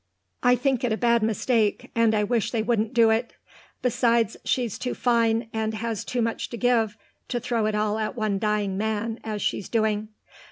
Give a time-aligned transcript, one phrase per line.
[0.41, 3.33] I think it a bad mistake, and I wish they wouldn't do it.
[3.83, 8.15] Besides, she's too fine, and has too much to give, to throw it all at
[8.15, 10.07] one dying man, as she's doing.